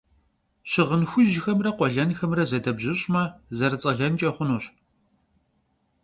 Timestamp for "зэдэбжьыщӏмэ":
2.49-3.23